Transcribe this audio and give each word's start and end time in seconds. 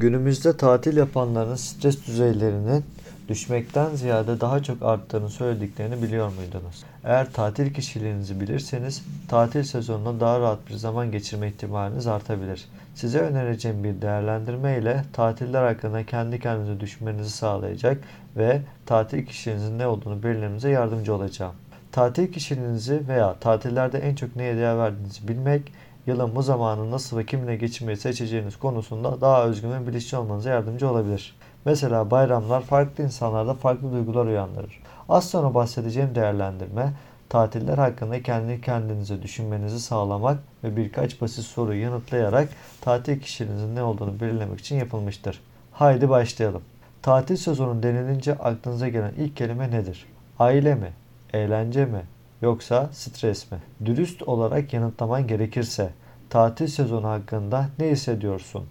Günümüzde 0.00 0.56
tatil 0.56 0.96
yapanların 0.96 1.54
stres 1.54 2.06
düzeylerinin 2.06 2.84
düşmekten 3.28 3.94
ziyade 3.94 4.40
daha 4.40 4.62
çok 4.62 4.82
arttığını 4.82 5.30
söylediklerini 5.30 6.02
biliyor 6.02 6.32
muydunuz? 6.32 6.84
Eğer 7.04 7.32
tatil 7.32 7.74
kişiliğinizi 7.74 8.40
bilirseniz 8.40 9.04
tatil 9.28 9.62
sezonunda 9.62 10.20
daha 10.20 10.40
rahat 10.40 10.68
bir 10.68 10.74
zaman 10.74 11.10
geçirme 11.10 11.48
ihtimaliniz 11.48 12.06
artabilir. 12.06 12.64
Size 12.94 13.18
önereceğim 13.18 13.84
bir 13.84 14.02
değerlendirme 14.02 14.78
ile 14.78 15.04
tatiller 15.12 15.62
hakkında 15.62 16.06
kendi 16.06 16.40
kendinize 16.40 16.80
düşünmenizi 16.80 17.30
sağlayacak 17.30 17.98
ve 18.36 18.60
tatil 18.86 19.26
kişiliğinizin 19.26 19.78
ne 19.78 19.86
olduğunu 19.86 20.22
belirlemenize 20.22 20.70
yardımcı 20.70 21.14
olacağım. 21.14 21.54
Tatil 21.92 22.32
kişiliğinizi 22.32 23.08
veya 23.08 23.34
tatillerde 23.40 23.98
en 23.98 24.14
çok 24.14 24.36
neye 24.36 24.56
değer 24.56 24.78
verdiğinizi 24.78 25.28
bilmek, 25.28 25.72
yılın 26.06 26.34
bu 26.36 26.42
zamanı 26.42 26.90
nasıl 26.90 27.18
ve 27.18 27.26
kimle 27.26 27.56
geçirmeyi 27.56 27.96
seçeceğiniz 27.96 28.56
konusunda 28.56 29.20
daha 29.20 29.44
özgün 29.44 29.72
ve 29.72 29.86
bilinçli 29.86 30.18
olmanıza 30.18 30.50
yardımcı 30.50 30.90
olabilir. 30.90 31.36
Mesela 31.64 32.10
bayramlar 32.10 32.60
farklı 32.60 33.04
insanlarda 33.04 33.54
farklı 33.54 33.92
duygular 33.92 34.26
uyandırır. 34.26 34.82
Az 35.08 35.30
sonra 35.30 35.54
bahsedeceğim 35.54 36.14
değerlendirme, 36.14 36.92
tatiller 37.28 37.78
hakkında 37.78 38.22
kendi 38.22 38.60
kendinize 38.60 39.22
düşünmenizi 39.22 39.80
sağlamak 39.80 40.38
ve 40.64 40.76
birkaç 40.76 41.20
basit 41.20 41.44
soruyu 41.44 41.82
yanıtlayarak 41.82 42.48
tatil 42.80 43.20
kişiliğinizin 43.20 43.76
ne 43.76 43.82
olduğunu 43.82 44.20
belirlemek 44.20 44.60
için 44.60 44.76
yapılmıştır. 44.76 45.40
Haydi 45.72 46.08
başlayalım. 46.08 46.62
Tatil 47.02 47.36
sezonu 47.36 47.82
denilince 47.82 48.34
aklınıza 48.34 48.88
gelen 48.88 49.12
ilk 49.18 49.36
kelime 49.36 49.70
nedir? 49.70 50.06
Aile 50.38 50.74
mi? 50.74 50.92
Eğlence 51.32 51.84
mi? 51.84 52.02
Yoksa 52.42 52.90
stres 52.92 53.52
mi? 53.52 53.58
Dürüst 53.84 54.22
olarak 54.22 54.72
yanıtlaman 54.72 55.26
gerekirse 55.26 55.90
tatil 56.30 56.66
sezonu 56.66 57.08
hakkında 57.08 57.68
ne 57.78 57.90
hissediyorsun? 57.90 58.64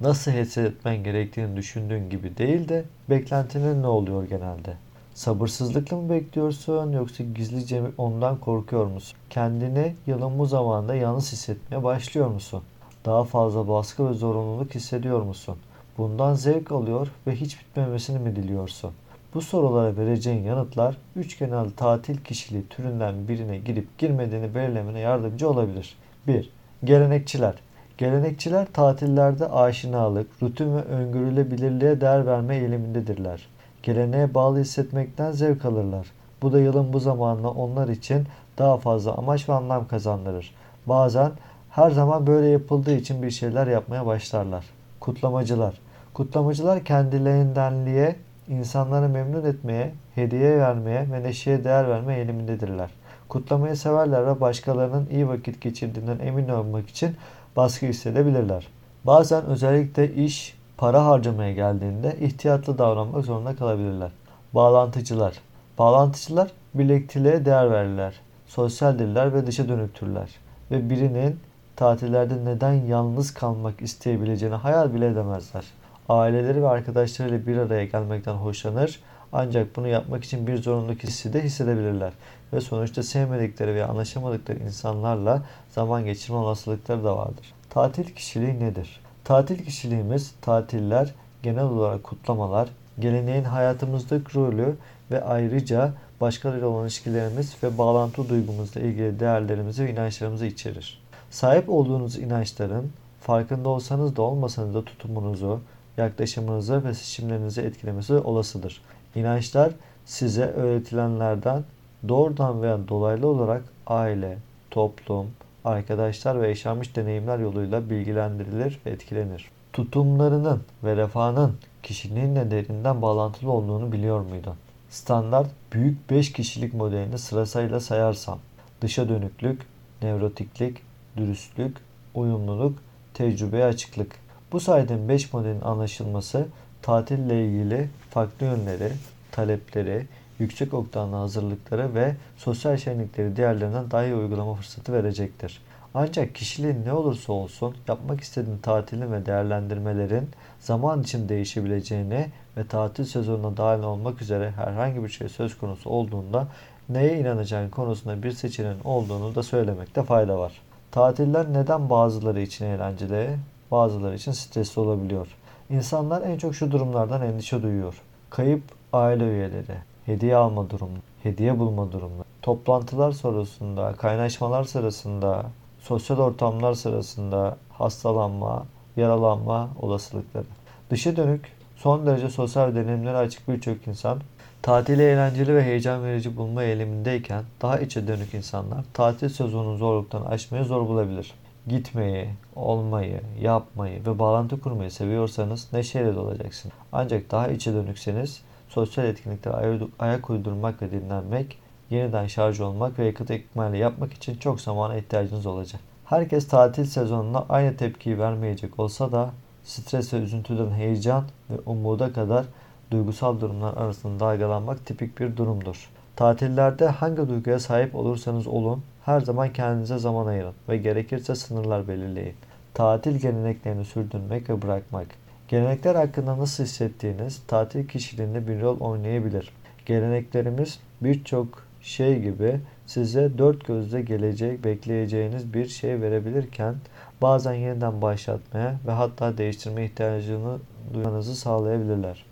Nasıl 0.00 0.30
hissetmen 0.30 1.04
gerektiğini 1.04 1.56
düşündüğün 1.56 2.10
gibi 2.10 2.36
değil 2.36 2.68
de 2.68 2.84
beklentinin 3.10 3.82
ne 3.82 3.86
oluyor 3.86 4.28
genelde? 4.28 4.76
Sabırsızlıkla 5.14 5.96
mı 5.96 6.10
bekliyorsun 6.10 6.92
yoksa 6.92 7.24
gizlice 7.24 7.82
ondan 7.98 8.36
korkuyor 8.40 8.86
musun? 8.86 9.18
Kendini 9.30 9.94
yılın 10.06 10.38
bu 10.38 10.46
zamanında 10.46 10.94
yalnız 10.94 11.32
hissetmeye 11.32 11.82
başlıyor 11.82 12.28
musun? 12.28 12.62
Daha 13.04 13.24
fazla 13.24 13.68
baskı 13.68 14.10
ve 14.10 14.14
zorunluluk 14.14 14.74
hissediyor 14.74 15.22
musun? 15.22 15.56
Bundan 15.98 16.34
zevk 16.34 16.72
alıyor 16.72 17.08
ve 17.26 17.36
hiç 17.36 17.60
bitmemesini 17.60 18.18
mi 18.18 18.36
diliyorsun? 18.36 18.92
Bu 19.36 19.42
sorulara 19.42 19.96
vereceğin 19.96 20.42
yanıtlar 20.42 20.96
üç 21.16 21.38
genel 21.38 21.70
tatil 21.70 22.16
kişiliği 22.16 22.68
türünden 22.68 23.28
birine 23.28 23.58
girip 23.58 23.98
girmediğini 23.98 24.54
belirlemene 24.54 25.00
yardımcı 25.00 25.50
olabilir. 25.50 25.96
1. 26.26 26.50
Gelenekçiler 26.84 27.54
Gelenekçiler 27.98 28.66
tatillerde 28.72 29.48
aşinalık, 29.48 30.42
rutin 30.42 30.76
ve 30.76 30.82
öngörülebilirliğe 30.82 32.00
değer 32.00 32.26
verme 32.26 32.56
eğilimindedirler. 32.56 33.48
Geleneğe 33.82 34.34
bağlı 34.34 34.58
hissetmekten 34.60 35.32
zevk 35.32 35.64
alırlar. 35.64 36.06
Bu 36.42 36.52
da 36.52 36.60
yılın 36.60 36.92
bu 36.92 37.00
zamanına 37.00 37.50
onlar 37.50 37.88
için 37.88 38.26
daha 38.58 38.78
fazla 38.78 39.14
amaç 39.14 39.48
ve 39.48 39.52
anlam 39.52 39.88
kazandırır. 39.88 40.54
Bazen 40.86 41.32
her 41.70 41.90
zaman 41.90 42.26
böyle 42.26 42.46
yapıldığı 42.46 42.96
için 42.96 43.22
bir 43.22 43.30
şeyler 43.30 43.66
yapmaya 43.66 44.06
başlarlar. 44.06 44.64
Kutlamacılar 45.00 45.74
Kutlamacılar 46.16 46.84
kendilerindenliğe, 46.84 48.16
insanları 48.48 49.08
memnun 49.08 49.44
etmeye, 49.44 49.92
hediye 50.14 50.58
vermeye 50.58 51.06
ve 51.12 51.22
neşeye 51.22 51.64
değer 51.64 51.88
verme 51.88 52.16
eğilimindedirler. 52.16 52.90
Kutlamayı 53.28 53.76
severler 53.76 54.26
ve 54.26 54.40
başkalarının 54.40 55.08
iyi 55.10 55.28
vakit 55.28 55.60
geçirdiğinden 55.60 56.18
emin 56.18 56.48
olmak 56.48 56.88
için 56.88 57.16
baskı 57.56 57.86
hissedebilirler. 57.86 58.68
Bazen 59.04 59.44
özellikle 59.44 60.14
iş, 60.14 60.58
para 60.76 61.04
harcamaya 61.04 61.52
geldiğinde 61.52 62.16
ihtiyatlı 62.20 62.78
davranmak 62.78 63.24
zorunda 63.24 63.56
kalabilirler. 63.56 64.10
Bağlantıcılar 64.54 65.34
Bağlantıcılar 65.78 66.50
birlikteliğe 66.74 67.44
değer 67.44 67.70
verirler. 67.70 68.14
Sosyaldirler 68.46 69.34
ve 69.34 69.46
dışa 69.46 69.68
dönüktürler. 69.68 70.30
Ve 70.70 70.90
birinin 70.90 71.40
tatillerde 71.76 72.44
neden 72.44 72.72
yalnız 72.72 73.34
kalmak 73.34 73.82
isteyebileceğini 73.82 74.54
hayal 74.54 74.94
bile 74.94 75.06
edemezler. 75.06 75.64
Aileleri 76.08 76.62
ve 76.62 76.68
arkadaşlarıyla 76.68 77.46
bir 77.46 77.56
araya 77.56 77.84
gelmekten 77.84 78.32
hoşlanır 78.32 79.00
ancak 79.32 79.76
bunu 79.76 79.88
yapmak 79.88 80.24
için 80.24 80.46
bir 80.46 80.62
zorunluluk 80.62 81.02
hissi 81.02 81.32
de 81.32 81.42
hissedebilirler. 81.42 82.12
Ve 82.52 82.60
sonuçta 82.60 83.02
sevmedikleri 83.02 83.74
veya 83.74 83.88
anlaşamadıkları 83.88 84.58
insanlarla 84.58 85.42
zaman 85.70 86.04
geçirme 86.04 86.38
olasılıkları 86.38 87.04
da 87.04 87.16
vardır. 87.16 87.54
Tatil 87.70 88.14
kişiliği 88.14 88.60
nedir? 88.60 89.00
Tatil 89.24 89.64
kişiliğimiz, 89.64 90.34
tatiller, 90.40 91.14
genel 91.42 91.64
olarak 91.64 92.04
kutlamalar, 92.04 92.68
geleneğin 92.98 93.44
hayatımızdaki 93.44 94.34
rolü 94.34 94.76
ve 95.10 95.24
ayrıca 95.24 95.92
başkalarıyla 96.20 96.68
olan 96.68 96.82
ilişkilerimiz 96.82 97.56
ve 97.62 97.78
bağlantı 97.78 98.28
duygumuzla 98.28 98.80
ilgili 98.80 99.20
değerlerimizi 99.20 99.84
ve 99.84 99.92
inançlarımızı 99.92 100.46
içerir. 100.46 101.02
Sahip 101.30 101.68
olduğunuz 101.68 102.18
inançların 102.18 102.92
farkında 103.20 103.68
olsanız 103.68 104.16
da 104.16 104.22
olmasanız 104.22 104.74
da 104.74 104.84
tutumunuzu, 104.84 105.60
yaklaşımınızı 105.96 106.84
ve 106.84 106.94
seçimlerinizi 106.94 107.60
etkilemesi 107.60 108.14
olasıdır. 108.14 108.82
İnançlar 109.14 109.72
size 110.04 110.44
öğretilenlerden 110.44 111.64
doğrudan 112.08 112.62
veya 112.62 112.88
dolaylı 112.88 113.26
olarak 113.26 113.64
aile, 113.86 114.38
toplum, 114.70 115.26
arkadaşlar 115.64 116.42
ve 116.42 116.48
yaşanmış 116.48 116.96
deneyimler 116.96 117.38
yoluyla 117.38 117.90
bilgilendirilir 117.90 118.80
ve 118.86 118.90
etkilenir. 118.90 119.50
Tutumlarının 119.72 120.62
ve 120.84 120.96
refahının 120.96 121.56
kişiliğinle 121.82 122.50
derinden 122.50 123.02
bağlantılı 123.02 123.52
olduğunu 123.52 123.92
biliyor 123.92 124.20
muydun? 124.20 124.54
Standart 124.90 125.50
büyük 125.72 126.10
5 126.10 126.32
kişilik 126.32 126.74
modelini 126.74 127.18
sırasıyla 127.18 127.80
sayarsam 127.80 128.38
dışa 128.80 129.08
dönüklük, 129.08 129.62
nevrotiklik, 130.02 130.78
dürüstlük, 131.16 131.76
uyumluluk, 132.14 132.78
tecrübeye 133.14 133.64
açıklık. 133.64 134.25
Bu 134.52 134.60
saydığım 134.60 135.08
5 135.08 135.32
modelin 135.32 135.60
anlaşılması 135.60 136.46
tatille 136.82 137.46
ilgili 137.46 137.88
farklı 138.10 138.46
yönleri, 138.46 138.92
talepleri, 139.32 140.06
yüksek 140.38 140.74
oktanlı 140.74 141.16
hazırlıkları 141.16 141.94
ve 141.94 142.14
sosyal 142.36 142.76
şenlikleri 142.76 143.36
diğerlerinden 143.36 143.90
daha 143.90 144.04
iyi 144.04 144.14
uygulama 144.14 144.54
fırsatı 144.54 144.92
verecektir. 144.92 145.62
Ancak 145.94 146.34
kişiliğin 146.34 146.84
ne 146.84 146.92
olursa 146.92 147.32
olsun 147.32 147.76
yapmak 147.88 148.20
istediğin 148.20 148.58
tatilin 148.58 149.12
ve 149.12 149.26
değerlendirmelerin 149.26 150.28
zaman 150.60 151.02
için 151.02 151.28
değişebileceğini 151.28 152.26
ve 152.56 152.66
tatil 152.66 153.04
sezonuna 153.04 153.56
dahil 153.56 153.82
olmak 153.82 154.22
üzere 154.22 154.50
herhangi 154.50 155.04
bir 155.04 155.08
şey 155.08 155.28
söz 155.28 155.58
konusu 155.58 155.90
olduğunda 155.90 156.48
neye 156.88 157.20
inanacağın 157.20 157.70
konusunda 157.70 158.22
bir 158.22 158.32
seçeneğin 158.32 158.80
olduğunu 158.84 159.34
da 159.34 159.42
söylemekte 159.42 160.02
fayda 160.02 160.38
var. 160.38 160.52
Tatiller 160.90 161.52
neden 161.52 161.90
bazıları 161.90 162.40
için 162.40 162.64
eğlenceli, 162.64 163.38
bazıları 163.70 164.14
için 164.14 164.32
stresli 164.32 164.80
olabiliyor? 164.80 165.26
İnsanlar 165.70 166.22
en 166.22 166.38
çok 166.38 166.54
şu 166.54 166.70
durumlardan 166.70 167.22
endişe 167.22 167.62
duyuyor. 167.62 168.02
Kayıp 168.30 168.62
aile 168.92 169.24
üyeleri, 169.24 169.76
hediye 170.06 170.36
alma 170.36 170.70
durumu, 170.70 170.96
hediye 171.22 171.58
bulma 171.58 171.92
durumu, 171.92 172.24
toplantılar 172.42 173.12
sırasında, 173.12 173.92
kaynaşmalar 173.92 174.64
sırasında, 174.64 175.46
sosyal 175.80 176.18
ortamlar 176.18 176.74
sırasında 176.74 177.56
hastalanma, 177.72 178.66
yaralanma 178.96 179.68
olasılıkları. 179.82 180.44
Dışa 180.90 181.16
dönük, 181.16 181.52
son 181.76 182.06
derece 182.06 182.30
sosyal 182.30 182.74
deneyimlere 182.74 183.16
açık 183.16 183.48
birçok 183.48 183.86
insan 183.86 184.18
tatili 184.62 185.02
eğlenceli 185.02 185.54
ve 185.54 185.62
heyecan 185.62 186.04
verici 186.04 186.36
bulma 186.36 186.62
eğilimindeyken 186.62 187.44
daha 187.62 187.78
içe 187.78 188.08
dönük 188.08 188.34
insanlar 188.34 188.84
tatil 188.92 189.28
sezonunu 189.28 189.76
zorluktan 189.76 190.22
aşmayı 190.22 190.64
zor 190.64 190.88
bulabilir. 190.88 191.34
Gitmeyi, 191.66 192.28
olmayı, 192.56 193.20
yapmayı 193.40 194.06
ve 194.06 194.18
bağlantı 194.18 194.60
kurmayı 194.60 194.90
seviyorsanız 194.90 195.72
neşeyle 195.72 196.14
dolacaksınız. 196.14 196.74
Ancak 196.92 197.30
daha 197.30 197.48
içe 197.48 197.72
dönükseniz 197.72 198.42
sosyal 198.68 199.06
etkinliklere 199.06 199.80
ayak 199.98 200.30
uydurmak 200.30 200.82
ve 200.82 200.90
dinlenmek, 200.90 201.58
yeniden 201.90 202.26
şarj 202.26 202.60
olmak 202.60 202.98
ve 202.98 203.04
yakıt 203.04 203.30
ikmali 203.30 203.78
yapmak 203.78 204.12
için 204.12 204.36
çok 204.36 204.60
zamana 204.60 204.96
ihtiyacınız 204.96 205.46
olacak. 205.46 205.80
Herkes 206.04 206.48
tatil 206.48 206.84
sezonuna 206.84 207.46
aynı 207.48 207.76
tepkiyi 207.76 208.18
vermeyecek 208.18 208.80
olsa 208.80 209.12
da 209.12 209.30
stres 209.64 210.14
ve 210.14 210.16
üzüntüden 210.16 210.70
heyecan 210.70 211.24
ve 211.50 211.54
umuda 211.66 212.12
kadar 212.12 212.46
duygusal 212.90 213.40
durumlar 213.40 213.76
arasında 213.76 214.20
dalgalanmak 214.20 214.86
tipik 214.86 215.20
bir 215.20 215.36
durumdur. 215.36 215.90
Tatillerde 216.16 216.86
hangi 216.86 217.28
duyguya 217.28 217.58
sahip 217.60 217.94
olursanız 217.94 218.46
olun 218.46 218.82
her 219.04 219.20
zaman 219.20 219.52
kendinize 219.52 219.98
zaman 219.98 220.26
ayırın 220.26 220.54
ve 220.68 220.76
gerekirse 220.76 221.34
sınırlar 221.34 221.88
belirleyin. 221.88 222.34
Tatil 222.74 223.16
geleneklerini 223.16 223.84
sürdürmek 223.84 224.50
ve 224.50 224.62
bırakmak. 224.62 225.06
Gelenekler 225.48 225.94
hakkında 225.94 226.38
nasıl 226.38 226.64
hissettiğiniz 226.64 227.42
tatil 227.46 227.88
kişiliğinde 227.88 228.48
bir 228.48 228.60
rol 228.60 228.80
oynayabilir. 228.80 229.52
Geleneklerimiz 229.86 230.80
birçok 231.00 231.48
şey 231.82 232.22
gibi 232.22 232.60
size 232.86 233.38
dört 233.38 233.64
gözle 233.64 234.02
gelecek 234.02 234.64
bekleyeceğiniz 234.64 235.54
bir 235.54 235.66
şey 235.66 236.00
verebilirken 236.00 236.74
Bazen 237.22 237.54
yeniden 237.54 238.02
başlatmaya 238.02 238.76
ve 238.86 238.92
hatta 238.92 239.38
değiştirme 239.38 239.84
ihtiyacını 239.84 240.58
duymanızı 240.94 241.36
sağlayabilirler. 241.36 242.24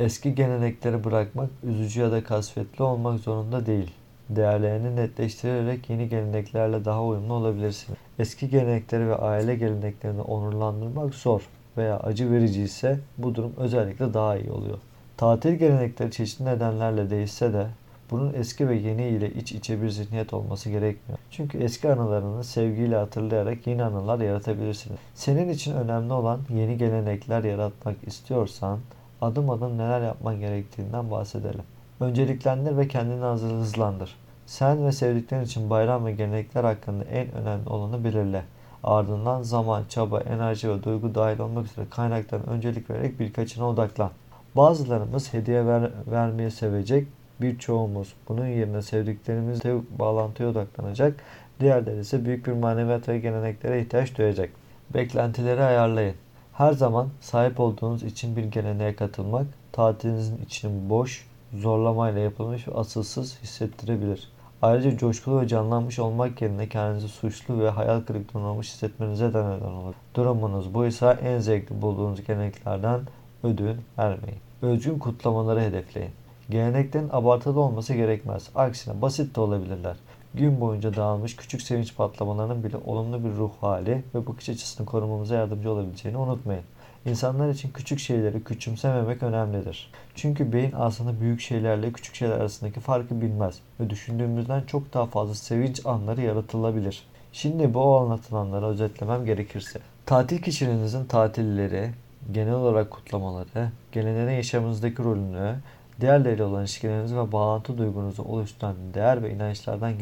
Eski 0.00 0.34
gelenekleri 0.34 1.04
bırakmak 1.04 1.50
üzücü 1.62 2.00
ya 2.00 2.12
da 2.12 2.24
kasvetli 2.24 2.84
olmak 2.84 3.20
zorunda 3.20 3.66
değil. 3.66 3.90
Değerlerini 4.28 4.96
netleştirerek 4.96 5.90
yeni 5.90 6.08
geleneklerle 6.08 6.84
daha 6.84 7.04
uyumlu 7.04 7.32
olabilirsiniz. 7.32 7.98
Eski 8.18 8.50
gelenekleri 8.50 9.08
ve 9.08 9.16
aile 9.16 9.56
geleneklerini 9.56 10.20
onurlandırmak 10.20 11.14
zor 11.14 11.48
veya 11.76 12.00
acı 12.00 12.30
verici 12.30 12.62
ise 12.62 13.00
bu 13.18 13.34
durum 13.34 13.52
özellikle 13.56 14.14
daha 14.14 14.36
iyi 14.36 14.50
oluyor. 14.50 14.78
Tatil 15.16 15.52
gelenekleri 15.52 16.10
çeşitli 16.10 16.44
nedenlerle 16.44 17.10
değişse 17.10 17.52
de 17.52 17.66
bunun 18.10 18.34
eski 18.34 18.68
ve 18.68 18.76
yeni 18.76 19.08
ile 19.08 19.30
iç 19.30 19.52
içe 19.52 19.82
bir 19.82 19.88
zihniyet 19.88 20.34
olması 20.34 20.70
gerekmiyor. 20.70 21.18
Çünkü 21.30 21.58
eski 21.58 21.92
anılarını 21.92 22.44
sevgiyle 22.44 22.96
hatırlayarak 22.96 23.66
yeni 23.66 23.84
anılar 23.84 24.20
yaratabilirsiniz. 24.20 24.98
Senin 25.14 25.48
için 25.48 25.74
önemli 25.74 26.12
olan 26.12 26.40
yeni 26.54 26.78
gelenekler 26.78 27.44
yaratmak 27.44 27.96
istiyorsan 28.06 28.78
adım 29.20 29.50
adım 29.50 29.78
neler 29.78 30.00
yapman 30.00 30.40
gerektiğinden 30.40 31.10
bahsedelim. 31.10 31.62
Önceliklendir 32.00 32.76
ve 32.76 32.88
kendini 32.88 33.24
hızlandır. 33.24 34.16
Sen 34.46 34.86
ve 34.86 34.92
sevdiklerin 34.92 35.44
için 35.44 35.70
bayram 35.70 36.06
ve 36.06 36.12
gelenekler 36.12 36.64
hakkında 36.64 37.04
en 37.04 37.32
önemli 37.32 37.68
olanı 37.68 38.04
belirle. 38.04 38.42
Ardından 38.84 39.42
zaman, 39.42 39.82
çaba, 39.88 40.20
enerji 40.20 40.70
ve 40.70 40.82
duygu 40.82 41.14
dahil 41.14 41.38
olmak 41.38 41.66
üzere 41.66 41.86
kaynaktan 41.90 42.48
öncelik 42.48 42.90
vererek 42.90 43.20
birkaçına 43.20 43.68
odaklan. 43.68 44.10
Bazılarımız 44.56 45.34
hediye 45.34 45.66
ver, 45.66 45.90
vermeyi 46.10 46.50
sevecek, 46.50 47.08
birçoğumuz 47.40 48.14
bunun 48.28 48.46
yerine 48.46 48.82
sevdiklerimizle 48.82 49.74
bağlantıya 49.98 50.48
odaklanacak, 50.48 51.20
diğerleri 51.60 52.00
ise 52.00 52.24
büyük 52.24 52.46
bir 52.46 52.52
maneviyat 52.52 53.08
ve 53.08 53.18
geleneklere 53.18 53.80
ihtiyaç 53.80 54.18
duyacak. 54.18 54.50
Beklentileri 54.94 55.62
ayarlayın. 55.62 56.14
Her 56.56 56.72
zaman 56.72 57.08
sahip 57.20 57.60
olduğunuz 57.60 58.02
için 58.02 58.36
bir 58.36 58.44
geleneğe 58.44 58.96
katılmak, 58.96 59.46
tatilinizin 59.72 60.38
içini 60.44 60.90
boş, 60.90 61.26
zorlamayla 61.54 62.20
yapılmış 62.20 62.68
ve 62.68 62.74
asılsız 62.74 63.38
hissettirebilir. 63.42 64.28
Ayrıca 64.62 64.98
coşkulu 64.98 65.40
ve 65.40 65.48
canlanmış 65.48 65.98
olmak 65.98 66.42
yerine 66.42 66.68
kendinizi 66.68 67.08
suçlu 67.08 67.60
ve 67.60 67.70
hayal 67.70 68.00
kırıklığına 68.00 68.44
uğramış 68.44 68.66
hissetmenize 68.66 69.34
de 69.34 69.44
neden 69.44 69.72
olur. 69.72 69.94
Durumunuz 70.14 70.74
buysa 70.74 71.12
en 71.12 71.38
zevkli 71.38 71.82
bulduğunuz 71.82 72.24
geleneklerden 72.24 73.00
ödün 73.42 73.76
vermeyin. 73.98 74.40
Özgün 74.62 74.98
kutlamaları 74.98 75.60
hedefleyin. 75.60 76.12
Geleneklerin 76.50 77.08
abartılı 77.12 77.60
olması 77.60 77.94
gerekmez. 77.94 78.50
Aksine 78.54 79.02
basit 79.02 79.36
de 79.36 79.40
olabilirler. 79.40 79.96
Gün 80.36 80.60
boyunca 80.60 80.94
dağılmış 80.96 81.36
küçük 81.36 81.62
sevinç 81.62 81.96
patlamalarının 81.96 82.64
bile 82.64 82.76
olumlu 82.76 83.24
bir 83.24 83.36
ruh 83.36 83.50
hali 83.60 84.02
ve 84.14 84.26
bakış 84.26 84.48
açısını 84.48 84.86
korumamıza 84.86 85.34
yardımcı 85.34 85.70
olabileceğini 85.70 86.18
unutmayın. 86.18 86.62
İnsanlar 87.06 87.50
için 87.50 87.70
küçük 87.70 87.98
şeyleri 87.98 88.44
küçümsememek 88.44 89.22
önemlidir. 89.22 89.92
Çünkü 90.14 90.52
beyin 90.52 90.72
aslında 90.76 91.20
büyük 91.20 91.40
şeylerle 91.40 91.92
küçük 91.92 92.14
şeyler 92.14 92.36
arasındaki 92.36 92.80
farkı 92.80 93.20
bilmez 93.20 93.58
ve 93.80 93.90
düşündüğümüzden 93.90 94.62
çok 94.62 94.94
daha 94.94 95.06
fazla 95.06 95.34
sevinç 95.34 95.86
anları 95.86 96.22
yaratılabilir. 96.22 97.02
Şimdi 97.32 97.74
bu 97.74 97.96
anlatılanları 97.96 98.66
özetlemem 98.66 99.24
gerekirse. 99.24 99.80
Tatil 100.06 100.42
kişiliğinizin 100.42 101.04
tatilleri, 101.04 101.90
genel 102.32 102.54
olarak 102.54 102.90
kutlamaları, 102.90 103.70
geleneğin 103.92 104.36
yaşamınızdaki 104.36 105.04
rolünü, 105.04 105.56
diğerleriyle 106.00 106.42
olan 106.42 106.60
ilişkilerinizi 106.60 107.16
ve 107.16 107.32
bağlantı 107.32 107.78
duygunuzu 107.78 108.22
oluşturan 108.22 108.76
değer 108.94 109.22
ve 109.22 109.30
inançlardan 109.30 109.92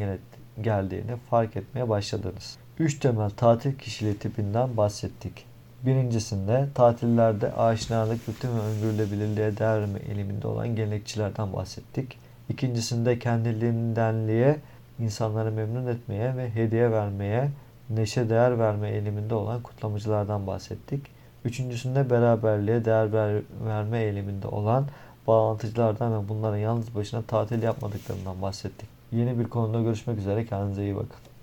geldiğini 0.61 1.15
fark 1.29 1.55
etmeye 1.55 1.89
başladınız. 1.89 2.57
Üç 2.79 2.99
temel 2.99 3.29
tatil 3.29 3.77
kişiliği 3.77 4.17
tipinden 4.17 4.77
bahsettik. 4.77 5.45
Birincisinde 5.85 6.67
tatillerde 6.75 7.53
aşinalık, 7.53 8.29
rutin 8.29 8.49
ve 8.49 8.61
öngörülebilirliğe 8.61 9.57
değer 9.57 9.81
verme 9.81 9.99
eğiliminde 9.99 10.47
olan 10.47 10.75
gelenekçilerden 10.75 11.53
bahsettik. 11.53 12.17
İkincisinde 12.49 13.19
kendiliğindenliğe, 13.19 14.59
insanları 14.99 15.51
memnun 15.51 15.87
etmeye 15.87 16.37
ve 16.37 16.55
hediye 16.55 16.91
vermeye, 16.91 17.49
neşe 17.89 18.29
değer 18.29 18.59
verme 18.59 18.89
eğiliminde 18.89 19.35
olan 19.35 19.61
kutlamacılardan 19.61 20.47
bahsettik. 20.47 21.07
Üçüncüsünde 21.45 22.09
beraberliğe 22.09 22.85
değer 22.85 23.13
ver, 23.13 23.41
verme 23.65 23.99
eğiliminde 24.03 24.47
olan 24.47 24.87
bağlantıcılardan 25.27 26.23
ve 26.23 26.29
bunların 26.29 26.57
yalnız 26.57 26.95
başına 26.95 27.21
tatil 27.21 27.63
yapmadıklarından 27.63 28.41
bahsettik. 28.41 28.89
Yeni 29.11 29.39
bir 29.39 29.43
konuda 29.43 29.81
görüşmek 29.81 30.17
üzere. 30.17 30.45
Kendinize 30.45 30.83
iyi 30.83 30.95
bakın. 30.95 31.34